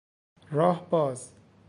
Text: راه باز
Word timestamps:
راه 0.51 0.87
باز 0.89 1.31